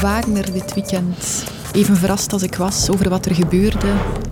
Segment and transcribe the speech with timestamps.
[0.00, 1.44] Wagner dit weekend.
[1.72, 3.86] Even verrast als ik was over wat er gebeurde,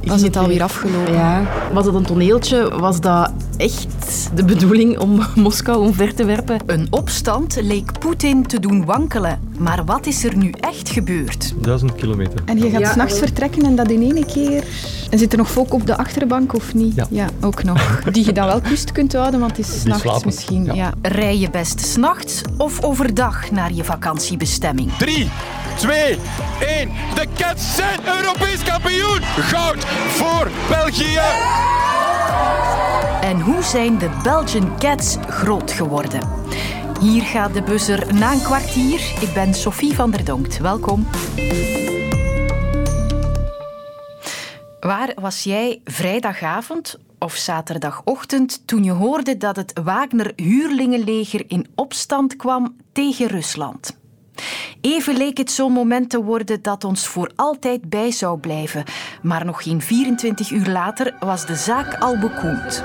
[0.05, 1.13] was het alweer afgelopen.
[1.13, 1.43] Ja.
[1.73, 2.79] Was dat een toneeltje?
[2.79, 6.61] Was dat echt de bedoeling om Moskou omver te werpen?
[6.67, 9.41] Een opstand leek Poetin te doen wankelen.
[9.59, 11.55] Maar wat is er nu echt gebeurd?
[11.61, 12.41] Duizend kilometer.
[12.45, 14.65] En je gaat Ja, s'nachts vertrekken en dat in één keer...
[15.11, 17.03] En zit er nog volk op de achterbank of niet?
[17.11, 17.29] Ja.
[17.41, 18.01] ook nog.
[18.13, 20.65] Die je dan wel kust kunt houden, want het is Die s'nachts misschien.
[20.65, 20.75] Ja.
[20.75, 20.93] Ja.
[21.03, 24.93] Rij je best s'nachts of overdag naar je vakantiebestemming?
[24.97, 25.31] 3,
[25.79, 26.19] 2,
[26.61, 26.91] 1.
[27.15, 29.21] De Cats zijn Europees kampioen.
[29.23, 31.21] Goud voor België.
[33.21, 36.21] En hoe zijn de Belgian Cats groot geworden?
[37.01, 39.01] Hier gaat de buzzer na een kwartier.
[39.21, 40.59] Ik ben Sophie van der Donkt.
[40.59, 41.07] Welkom.
[44.81, 52.77] Waar was jij vrijdagavond of zaterdagochtend toen je hoorde dat het Wagner-huurlingenleger in opstand kwam
[52.93, 53.99] tegen Rusland?
[54.82, 58.84] Even leek het zo'n moment te worden dat ons voor altijd bij zou blijven.
[59.22, 62.84] Maar nog geen 24 uur later was de zaak al bekoeld.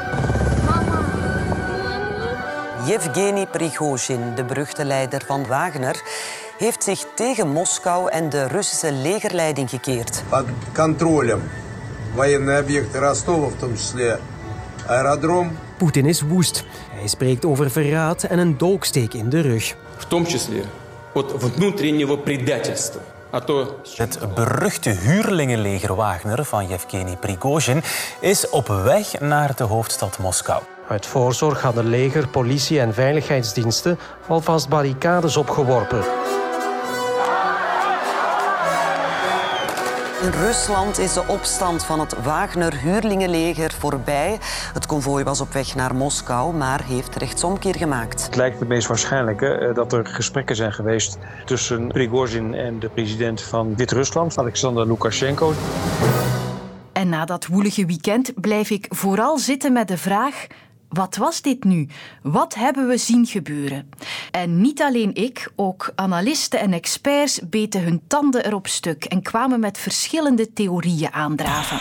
[2.86, 6.02] Yevgeny Prigozhin, de beruchte leider van Wagner,
[6.58, 10.22] heeft zich tegen Moskou en de Russische legerleiding gekeerd.
[10.28, 11.40] под контролем
[12.14, 14.18] военные объекты Ростова, в том числе
[14.86, 15.56] аэродром.
[15.78, 16.64] Poetin is woest.
[16.90, 19.76] Hij spreekt over verraad en een dolksteek in de rug.
[19.96, 20.62] в том числе
[21.14, 23.00] от внутреннего предательства.
[23.30, 27.82] А то Het beruchte huurlingenleger Wagner van Yevgeny Prigozhin
[28.20, 30.62] is op weg naar de hoofdstad Moskou.
[30.88, 36.04] Uit voorzorg hadden leger, politie en veiligheidsdiensten alvast barricades opgeworpen.
[40.23, 44.37] In Rusland is de opstand van het Wagner-huurlingenleger voorbij.
[44.73, 48.25] Het konvooi was op weg naar Moskou, maar heeft rechtsomkeer gemaakt.
[48.25, 52.89] Het lijkt het meest waarschijnlijke eh, dat er gesprekken zijn geweest tussen Prigozhin en de
[52.89, 55.53] president van Wit-Rusland, Alexander Lukashenko.
[56.93, 60.47] En na dat woelige weekend blijf ik vooral zitten met de vraag:
[60.93, 61.87] wat was dit nu?
[62.21, 63.89] Wat hebben we zien gebeuren?
[64.31, 69.59] En niet alleen ik, ook analisten en experts beten hun tanden erop stuk en kwamen
[69.59, 71.77] met verschillende theorieën aandraven.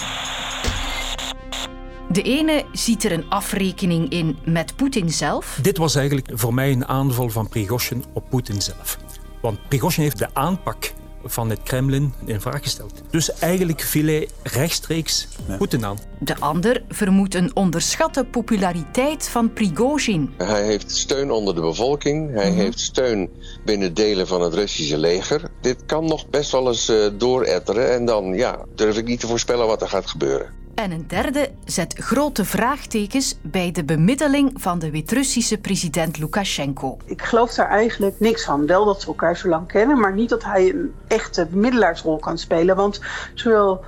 [2.09, 5.59] De ene ziet er een afrekening in met Poetin zelf.
[5.63, 8.99] Dit was eigenlijk voor mij een aanval van Prigozhin op Poetin zelf.
[9.41, 10.93] Want Prigozhin heeft de aanpak
[11.25, 13.03] van het Kremlin in vraag gesteld.
[13.11, 15.29] Dus eigenlijk viel hij rechtstreeks
[15.59, 15.99] Poetin aan.
[16.19, 20.35] De ander vermoedt een onderschatte populariteit van Prigozhin.
[20.37, 22.33] Hij heeft steun onder de bevolking.
[22.33, 23.31] Hij heeft steun
[23.65, 25.51] binnen delen van het Russische leger.
[25.61, 27.93] Dit kan nog best wel eens eh, dooretteren.
[27.93, 30.62] En dan ja, durf ik niet te voorspellen wat er gaat gebeuren.
[30.75, 36.97] En een derde zet grote vraagtekens bij de bemiddeling van de Wit-Russische president Lukashenko.
[37.05, 38.67] Ik geloof daar eigenlijk niks van.
[38.67, 42.39] Wel dat ze elkaar zo lang kennen, maar niet dat hij een echte bemiddelaarsrol kan
[42.39, 42.77] spelen.
[42.77, 43.01] Want
[43.35, 43.85] zowel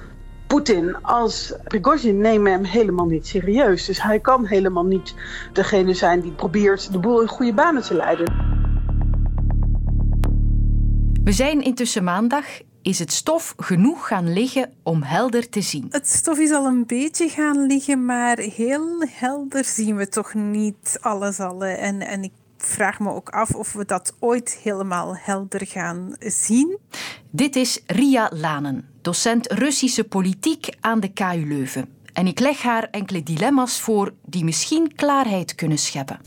[0.46, 3.84] Poetin als Prigozhin nemen hem helemaal niet serieus.
[3.84, 5.14] Dus hij kan helemaal niet
[5.52, 8.52] degene zijn die probeert de boel in goede banen te leiden.
[11.24, 12.44] We zijn intussen maandag.
[12.84, 15.86] Is het stof genoeg gaan liggen om helder te zien?
[15.90, 20.98] Het stof is al een beetje gaan liggen, maar heel helder zien we toch niet
[21.00, 21.64] alles al.
[21.64, 26.78] En, en ik vraag me ook af of we dat ooit helemaal helder gaan zien.
[27.30, 31.88] Dit is Ria Lanen, docent Russische politiek aan de KU Leuven.
[32.12, 36.20] En ik leg haar enkele dilemma's voor die misschien klaarheid kunnen scheppen.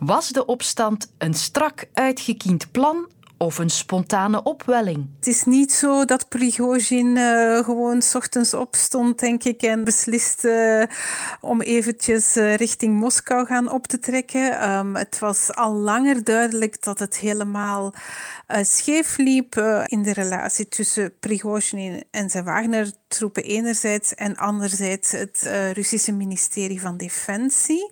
[0.00, 3.08] Was de opstand een strak uitgekiend plan
[3.42, 5.06] of een spontane opwelling?
[5.16, 10.88] Het is niet zo dat Prigozhin eh, gewoon 's ochtends opstond, denk ik, en besliste
[11.40, 14.60] om eventjes eh, richting Moskou gaan op te trekken.
[14.60, 17.94] Ehm, het was al langer duidelijk dat het helemaal
[18.50, 25.10] eh, scheef liep eh, in de relatie tussen Prigozhin en zijn Wagner-troepen enerzijds en anderzijds
[25.10, 27.88] het eh, Russische ministerie van Defensie.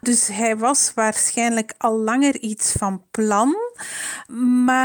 [0.00, 3.54] Dus hij was waarschijnlijk al langer iets van plan.
[4.64, 4.75] Maar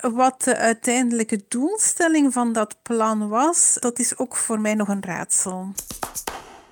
[0.00, 5.04] wat de uiteindelijke doelstelling van dat plan was, dat is ook voor mij nog een
[5.04, 5.72] raadsel.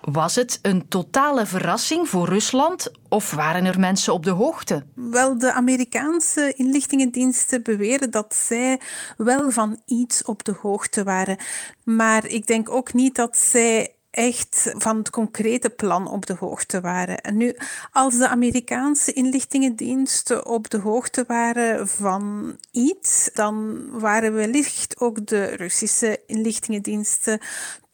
[0.00, 4.84] Was het een totale verrassing voor Rusland of waren er mensen op de hoogte?
[4.94, 8.80] Wel, de Amerikaanse inlichtingendiensten beweren dat zij
[9.16, 11.36] wel van iets op de hoogte waren.
[11.84, 16.80] Maar ik denk ook niet dat zij echt van het concrete plan op de hoogte
[16.80, 17.20] waren.
[17.20, 17.56] En nu,
[17.92, 25.44] als de Amerikaanse inlichtingendiensten op de hoogte waren van iets, dan waren wellicht ook de
[25.44, 27.40] Russische inlichtingendiensten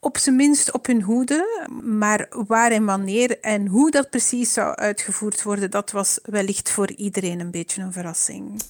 [0.01, 1.67] op zijn minst op hun hoede.
[1.83, 6.91] Maar waar en wanneer en hoe dat precies zou uitgevoerd worden, dat was wellicht voor
[6.91, 8.63] iedereen een beetje een verrassing.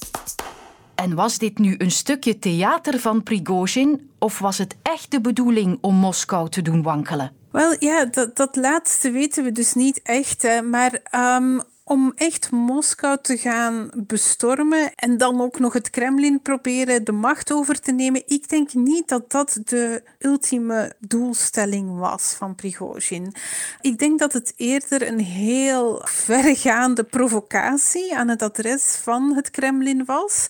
[0.95, 5.79] En was dit nu een stukje theater van Prigozhin of was het echt de bedoeling
[5.81, 7.42] om Moskou te doen wankelen?
[7.53, 10.43] Wel ja, dat, dat laatste weten we dus niet echt.
[10.43, 10.63] Hè.
[10.63, 10.93] Maar
[11.41, 17.13] um, om echt Moskou te gaan bestormen en dan ook nog het Kremlin proberen de
[17.13, 18.23] macht over te nemen.
[18.27, 23.35] Ik denk niet dat dat de ultieme doelstelling was van Prigozhin.
[23.81, 30.05] Ik denk dat het eerder een heel verregaande provocatie aan het adres van het Kremlin
[30.05, 30.49] was.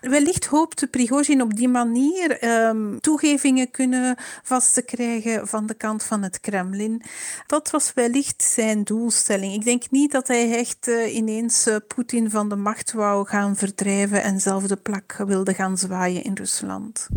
[0.00, 6.02] Wellicht hoopte Prigozhin op die manier um, toegevingen kunnen vast te krijgen van de kant
[6.02, 7.02] van het Kremlin.
[7.46, 9.54] Dat was wellicht zijn doelstelling.
[9.54, 13.56] Ik denk niet dat hij echt uh, ineens uh, Poetin van de macht wou gaan
[13.56, 17.08] verdrijven en zelf de plak wilde gaan zwaaien in Rusland.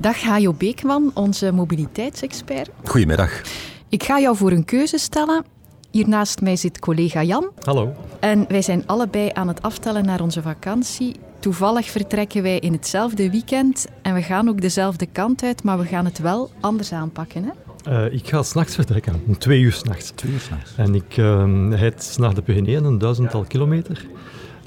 [0.00, 2.70] Dag Hajo Beekman, onze mobiliteitsexpert.
[2.84, 3.42] Goedemiddag.
[3.88, 5.44] Ik ga jou voor een keuze stellen.
[5.90, 7.50] Hier naast mij zit collega Jan.
[7.64, 7.94] Hallo.
[8.20, 11.16] En wij zijn allebei aan het aftellen naar onze vakantie.
[11.38, 15.84] Toevallig vertrekken wij in hetzelfde weekend en we gaan ook dezelfde kant uit, maar we
[15.84, 17.44] gaan het wel anders aanpakken.
[17.44, 17.50] Hè?
[17.88, 20.10] Uh, ik ga s'nachts vertrekken, om twee uur s'nachts.
[20.10, 20.72] Twee uur s'nachts.
[20.76, 24.06] En ik uh, rijd naar de PG1, een duizendtal kilometer,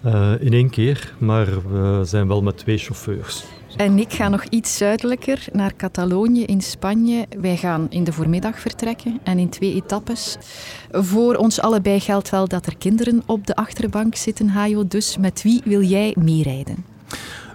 [0.05, 3.43] uh, in één keer, maar we zijn wel met twee chauffeurs.
[3.77, 7.25] En ik ga nog iets zuidelijker, naar Catalonië in Spanje.
[7.39, 10.37] Wij gaan in de voormiddag vertrekken en in twee etappes.
[10.91, 14.87] Voor ons allebei geldt wel dat er kinderen op de achterbank zitten, Hajo.
[14.87, 16.85] Dus met wie wil jij meerijden?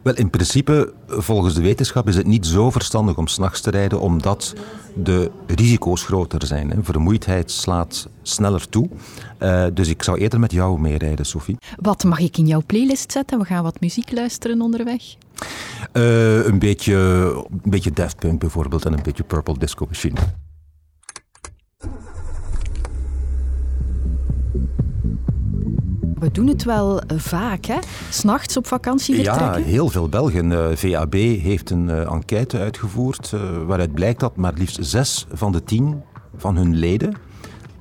[0.06, 4.00] Wel, in principe, volgens de wetenschap, is het niet zo verstandig om s'nachts te rijden,
[4.00, 4.54] omdat
[4.94, 6.70] de risico's groter zijn.
[6.70, 6.76] Hè.
[6.82, 8.88] Vermoeidheid slaat sneller toe.
[9.42, 11.56] Uh, dus ik zou eerder met jou meerijden, Sophie.
[11.76, 13.38] Wat mag ik in jouw playlist zetten?
[13.38, 15.02] We gaan wat muziek luisteren onderweg.
[15.92, 16.96] Uh, een, beetje,
[17.62, 20.20] een beetje Daft Punk bijvoorbeeld en een beetje Purple Disco Machine.
[26.18, 27.78] We doen het wel vaak, hè?
[28.10, 29.60] S'nachts op vakantie vertrekken.
[29.60, 30.50] Ja, heel veel Belgen.
[30.50, 35.52] Uh, VAB heeft een uh, enquête uitgevoerd uh, waaruit blijkt dat maar liefst zes van
[35.52, 36.02] de tien
[36.36, 37.25] van hun leden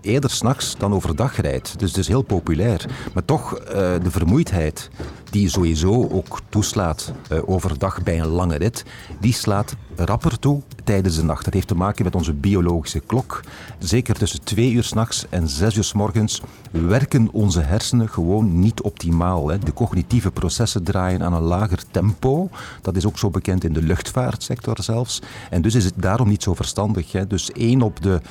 [0.06, 1.80] eerder s'nachts dan overdag rijdt.
[1.80, 2.86] Dus het is heel populair.
[3.14, 4.90] Maar toch, uh, de vermoeidheid
[5.30, 8.86] die sowieso ook toeslaat uh, overdag bij een lange rit,
[9.20, 11.46] die slaat rapper toe tijdens de nacht.
[11.46, 13.42] Dat heeft te maken met onze biologische klok.
[13.80, 16.42] Zeker tussen twee uur s'nachts en zes uur s morgens
[16.72, 19.48] werken onze hersenen gewoon niet optimaal.
[19.48, 19.60] Hè.
[19.60, 22.50] De cognitieve processen draaien aan een lager tempo.
[22.82, 25.22] Dat is ook zo bekend in de luchtvaartsector zelfs.
[25.50, 27.12] En dus is het daarom niet zo verstandig.
[27.12, 27.28] Hè.
[27.28, 28.22] Dus één op de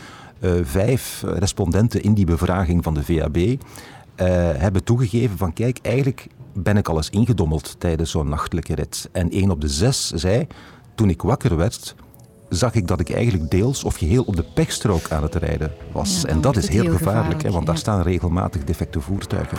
[0.63, 3.57] vijf respondenten in die bevraging van de VAB uh,
[4.57, 9.09] hebben toegegeven van kijk, eigenlijk ben ik al eens ingedommeld tijdens zo'n nachtelijke rit.
[9.13, 10.47] En één op de zes zei,
[10.95, 11.95] toen ik wakker werd,
[12.49, 16.21] zag ik dat ik eigenlijk deels of geheel op de pechstrook aan het rijden was.
[16.21, 17.71] Ja, en dat is heel, heel gevaarlijk, gevaarlijk hè, want ja.
[17.71, 19.59] daar staan regelmatig defecte voertuigen.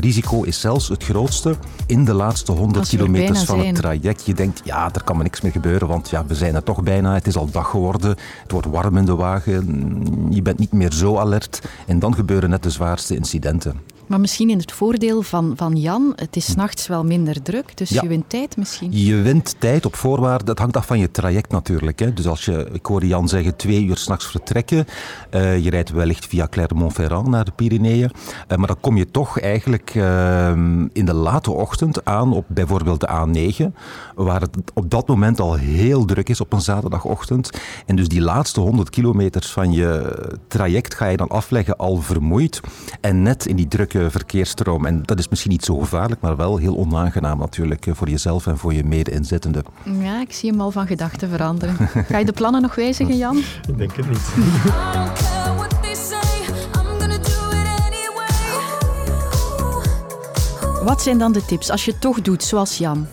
[0.00, 1.54] Risico is zelfs het grootste
[1.86, 4.26] in de laatste 100 kilometers van het traject.
[4.26, 6.82] Je denkt, ja, er kan me niks meer gebeuren, want ja, we zijn er toch
[6.82, 7.14] bijna.
[7.14, 10.92] Het is al dag geworden, het wordt warm in de wagen, je bent niet meer
[10.92, 11.62] zo alert.
[11.86, 13.97] En dan gebeuren net de zwaarste incidenten.
[14.08, 17.88] Maar misschien in het voordeel van, van Jan, het is nachts wel minder druk, dus
[17.88, 18.02] ja.
[18.02, 18.90] je wint tijd misschien.
[18.92, 21.98] Je wint tijd op voorwaarde, dat hangt af van je traject natuurlijk.
[21.98, 22.12] Hè.
[22.12, 24.86] Dus als je, ik hoorde Jan zeggen, twee uur s'nachts vertrekken,
[25.30, 28.10] uh, je rijdt wellicht via Clermont-Ferrand naar de Pyreneeën,
[28.48, 30.48] uh, maar dan kom je toch eigenlijk uh,
[30.92, 33.74] in de late ochtend aan op bijvoorbeeld de A9,
[34.14, 37.50] waar het op dat moment al heel druk is op een zaterdagochtend.
[37.86, 40.16] En dus die laatste 100 kilometers van je
[40.48, 42.60] traject ga je dan afleggen al vermoeid
[43.00, 44.86] en net in die drukke verkeersstroom.
[44.86, 48.58] En dat is misschien niet zo gevaarlijk, maar wel heel onaangenaam natuurlijk voor jezelf en
[48.58, 49.64] voor je mede-inzittenden.
[50.00, 51.76] Ja, ik zie hem al van gedachten veranderen.
[52.08, 53.36] Ga je de plannen nog wijzigen, Jan?
[53.68, 54.20] Ik denk het niet.
[60.82, 63.06] Wat zijn dan de tips als je het toch doet, zoals Jan?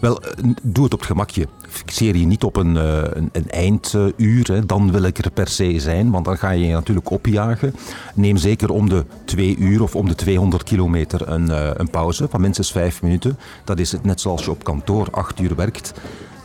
[0.00, 0.22] Wel,
[0.62, 1.46] doe het op het gemakje.
[1.72, 2.74] Fixeer je niet op een,
[3.16, 6.72] een, een einduur, dan wil ik er per se zijn, want dan ga je je
[6.72, 7.74] natuurlijk opjagen.
[8.14, 12.40] Neem zeker om de twee uur of om de 200 kilometer een, een pauze van
[12.40, 13.38] minstens vijf minuten.
[13.64, 15.92] Dat is het net zoals je op kantoor acht uur werkt.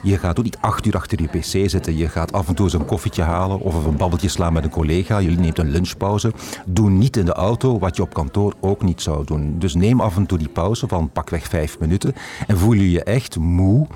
[0.03, 1.97] Je gaat ook niet acht uur achter je pc zitten.
[1.97, 4.69] Je gaat af en toe eens een koffietje halen of een babbeltje slaan met een
[4.69, 5.17] collega.
[5.17, 6.33] Je neemt een lunchpauze.
[6.65, 9.59] Doe niet in de auto wat je op kantoor ook niet zou doen.
[9.59, 12.15] Dus neem af en toe die pauze van pakweg vijf minuten.
[12.47, 13.87] En voel je je echt moe,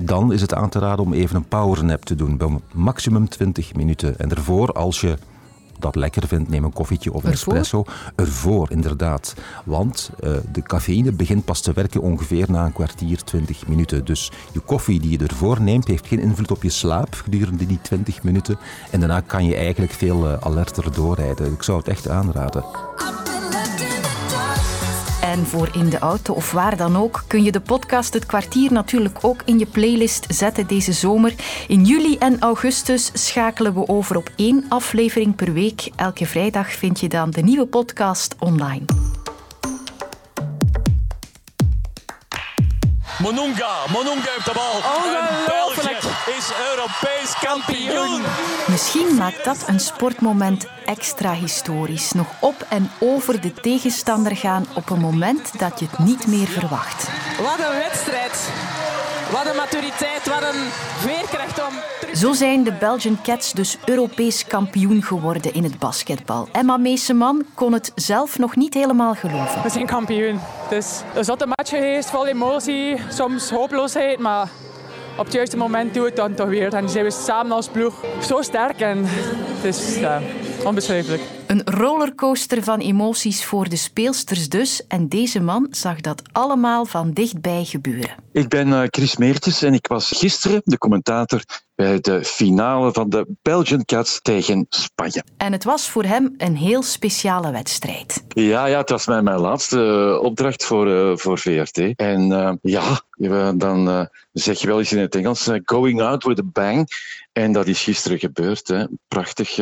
[0.00, 2.36] dan is het aan te raden om even een powernap te doen.
[2.36, 4.18] Bij maximum 20 minuten.
[4.18, 5.18] En daarvoor, als je
[5.78, 7.84] dat lekker vindt, neem een koffietje of een espresso.
[8.16, 9.34] Ervoor, inderdaad.
[9.64, 14.04] Want uh, de cafeïne begint pas te werken ongeveer na een kwartier, 20 minuten.
[14.04, 17.78] Dus je koffie die je ervoor neemt, heeft geen invloed op je slaap gedurende die
[17.82, 18.58] 20 minuten.
[18.90, 21.52] En daarna kan je eigenlijk veel uh, alerter doorrijden.
[21.52, 22.64] Ik zou het echt aanraden.
[25.28, 28.72] En voor in de auto of waar dan ook kun je de podcast Het Kwartier
[28.72, 31.34] natuurlijk ook in je playlist zetten deze zomer.
[31.66, 35.90] In juli en augustus schakelen we over op één aflevering per week.
[35.96, 38.84] Elke vrijdag vind je dan de nieuwe podcast online.
[43.18, 44.74] Monunga, Monunga heeft de bal.
[44.74, 45.96] En België
[46.36, 48.22] is Europees kampioen.
[48.66, 52.12] Misschien maakt dat een sportmoment extra historisch.
[52.12, 56.46] Nog op en over de tegenstander gaan op een moment dat je het niet meer
[56.46, 57.08] verwacht.
[57.40, 58.50] Wat een wedstrijd.
[59.30, 60.68] Wat een maturiteit, wat een
[61.00, 61.97] veerkracht om...
[62.14, 66.48] Zo zijn de Belgian Cats dus Europees kampioen geworden in het basketbal.
[66.52, 69.62] Emma Meeseman kon het zelf nog niet helemaal geloven.
[69.62, 70.38] We zijn kampioen.
[70.40, 74.48] Het is een zotte match geweest, vol emotie, soms hopeloosheid, maar
[75.18, 76.74] op het juiste moment doen we het dan toch weer.
[76.74, 80.20] En zijn we samen als ploeg zo sterk en het is ja,
[80.64, 81.22] onbeschrijfelijk.
[81.46, 84.86] Een rollercoaster van emoties voor de speelsters dus.
[84.86, 88.10] En deze man zag dat allemaal van dichtbij gebeuren.
[88.32, 91.42] Ik ben eh, Chris Meertjes en ik was gisteren de commentator
[91.78, 95.24] bij de finale van de Belgian Cats tegen Spanje.
[95.36, 98.24] En het was voor hem een heel speciale wedstrijd.
[98.28, 101.78] Ja, ja het was mijn, mijn laatste eh, opdracht voor, uh, voor VRT.
[101.96, 103.00] En uh, ja,
[103.56, 106.88] dan zeg je wel eens in het Engels, going out with a bang.
[107.32, 108.68] En dat is gisteren gebeurd.
[108.68, 108.84] Hè.
[109.08, 109.58] Prachtig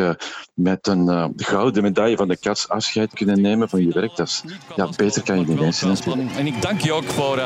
[0.55, 4.17] met een gouden medaille van de Cats afscheid kunnen nemen van je werk.
[4.17, 4.43] Dat is,
[4.77, 6.31] ja, beter kan je niet eens zijn.
[6.37, 7.37] En ik dank je ook voor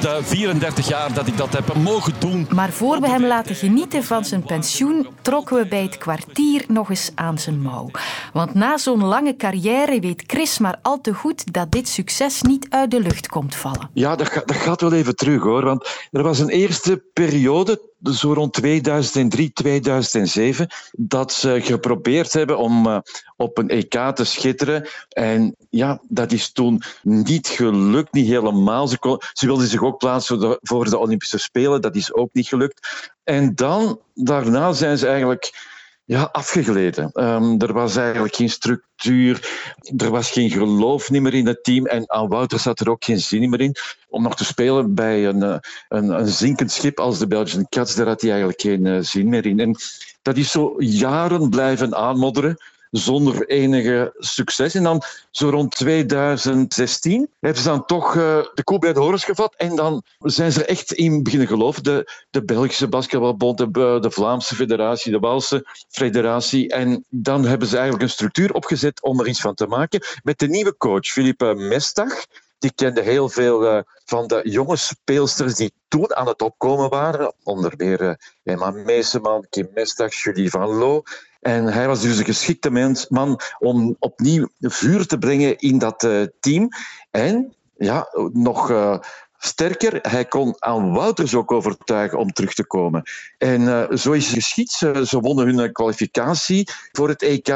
[0.00, 2.46] de 34 jaar dat ik dat heb mogen doen.
[2.54, 6.90] Maar voor we hem laten genieten van zijn pensioen, trokken we bij het kwartier nog
[6.90, 7.90] eens aan zijn mouw.
[8.32, 12.66] Want na zo'n lange carrière weet Chris maar al te goed dat dit succes niet
[12.68, 13.90] uit de lucht komt vallen.
[13.92, 15.64] Ja, dat, gaat, dat gaat wel even terug hoor.
[15.64, 22.86] Want er was een eerste periode zo rond 2003, 2007, dat ze geprobeerd hebben om
[22.86, 22.98] uh,
[23.36, 24.88] op een EK te schitteren.
[25.08, 28.88] En ja, dat is toen niet gelukt, niet helemaal.
[28.88, 33.12] Ze, kon, wilden zich ook plaatsen voor de Olympische Spelen, dat is ook niet gelukt.
[33.24, 35.72] En dan, daarna zijn ze eigenlijk
[36.04, 37.10] ja, afgegleden.
[37.14, 39.48] Um, er was eigenlijk geen structuur,
[39.96, 43.20] er was geen geloof meer in het team en aan Wouter zat er ook geen
[43.20, 43.76] zin meer in
[44.08, 45.42] om nog te spelen bij een,
[45.88, 47.94] een, een zinkend schip als de Belgian Cats.
[47.94, 49.60] Daar had hij eigenlijk geen uh, zin meer in.
[49.60, 49.76] En
[50.22, 52.56] dat is zo jaren blijven aanmodderen
[52.96, 54.74] zonder enige succes.
[54.74, 58.22] En dan zo rond 2016 hebben ze dan toch uh,
[58.54, 59.54] de koe bij de horens gevat.
[59.56, 61.82] En dan zijn ze echt in beginnen geloven.
[61.82, 66.68] De, de Belgische basketbalbond, de, de Vlaamse federatie, de Waalse federatie.
[66.68, 70.00] En dan hebben ze eigenlijk een structuur opgezet om er iets van te maken.
[70.22, 72.24] Met de nieuwe coach, Philippe Mestag.
[72.58, 77.34] Die kende heel veel uh, van de jonge speelsters die toen aan het opkomen waren.
[77.42, 81.02] Onder meer Emma Meeseman, Kim Mestag, Julie Van Loo.
[81.44, 86.02] En hij was dus een geschikte mens, man om opnieuw vuur te brengen in dat
[86.02, 86.68] uh, team.
[87.10, 88.98] En ja, nog uh,
[89.38, 93.02] sterker, hij kon aan Wouters ook overtuigen om terug te komen.
[93.38, 94.70] En uh, zo is het geschied.
[94.70, 97.48] Ze, wonnen hun kwalificatie voor het EK.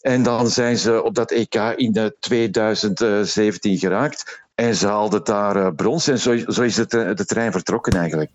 [0.00, 4.42] En dan zijn ze op dat EK in 2017 geraakt.
[4.54, 6.08] En ze haalden daar brons.
[6.08, 8.30] En zo, is de trein vertrokken eigenlijk.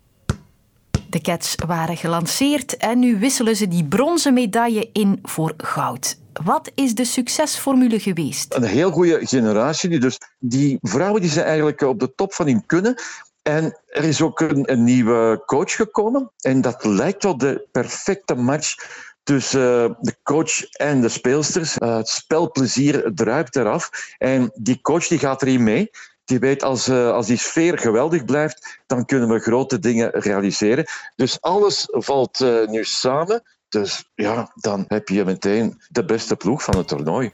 [1.13, 6.17] De Cats waren gelanceerd en nu wisselen ze die bronzen medaille in voor goud.
[6.43, 8.53] Wat is de succesformule geweest?
[8.53, 10.00] Een heel goede generatie.
[10.00, 12.96] Dus die vrouwen die zijn eigenlijk op de top van hun kunnen.
[13.41, 16.32] En er is ook een, een nieuwe coach gekomen.
[16.41, 18.75] En dat lijkt wel de perfecte match
[19.24, 21.77] tussen uh, de coach en de speelsters.
[21.77, 23.89] Uh, het spelplezier druipt eraf.
[24.17, 25.89] En die coach die gaat erin mee
[26.25, 30.86] die weet als, uh, als die sfeer geweldig blijft, dan kunnen we grote dingen realiseren.
[31.15, 33.44] Dus alles valt uh, nu samen.
[33.70, 37.32] Dus ja, dan heb je meteen de beste ploeg van het toernooi.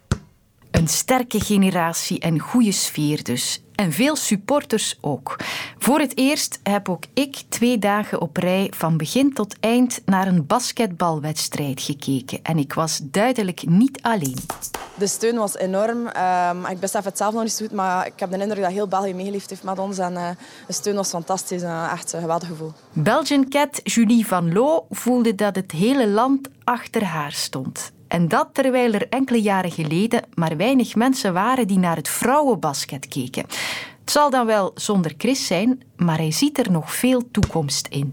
[0.71, 3.63] Een sterke generatie en goede sfeer dus.
[3.79, 5.35] En veel supporters ook.
[5.77, 10.27] Voor het eerst heb ook ik twee dagen op rij van begin tot eind naar
[10.27, 12.39] een basketbalwedstrijd gekeken.
[12.43, 14.37] En ik was duidelijk niet alleen.
[14.95, 15.97] De steun was enorm.
[15.97, 18.71] Um, ik besef het zelf nog niet zo goed, maar ik heb de indruk dat
[18.71, 19.97] heel België meegeleefd heeft met ons.
[19.97, 20.29] En uh,
[20.67, 21.61] de steun was fantastisch.
[21.61, 22.73] Uh, echt een geweldig gevoel.
[22.93, 27.91] Belgian Cat Julie Van Loo voelde dat het hele land achter haar stond.
[28.09, 33.07] En dat terwijl er enkele jaren geleden maar weinig mensen waren die naar het vrouwenbasket
[33.07, 33.45] keken.
[33.99, 38.11] Het zal dan wel zonder Chris zijn, maar hij ziet er nog veel toekomst in.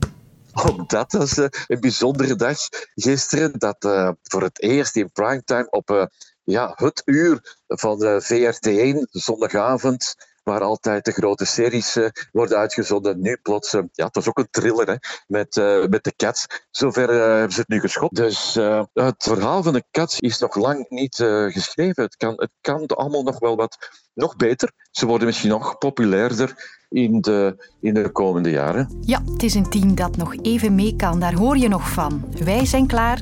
[0.72, 2.58] Omdat dat is een bijzondere dag
[2.94, 3.58] gisteren.
[3.58, 3.76] Dat
[4.22, 6.08] voor het eerst in primetime op
[6.44, 10.14] ja, het uur van VRT1, zondagavond,
[10.46, 13.20] waar altijd de grote series uh, worden uitgezonden.
[13.20, 14.94] Nu plots, uh, ja, het was ook een thriller hè,
[15.26, 16.46] met, uh, met de Cats.
[16.70, 18.16] Zover hebben ze het nu geschopt.
[18.16, 18.54] Dus
[18.92, 21.14] het verhaal van de Cats is nog lang niet
[21.48, 22.02] geschreven.
[22.02, 23.76] Het kan, het kan allemaal nog wel wat
[24.14, 24.72] nog beter.
[24.90, 26.54] Ze worden misschien nog populairder
[26.88, 28.98] in de, in de komende jaren.
[29.00, 31.20] Ja, het is een team dat nog even mee kan.
[31.20, 32.24] Daar hoor je nog van.
[32.44, 33.20] Wij zijn klaar.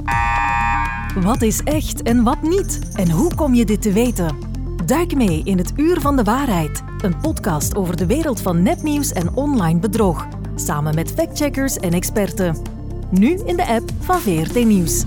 [1.20, 2.78] Wat is echt en wat niet?
[2.94, 4.53] En hoe kom je dit te weten?
[4.86, 9.12] Duik mee in het Uur van de Waarheid, een podcast over de wereld van nepnieuws
[9.12, 12.56] en online bedrog, samen met factcheckers en experten.
[13.10, 15.04] Nu in de app van VRT Nieuws.